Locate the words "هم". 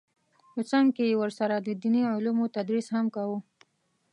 2.95-3.05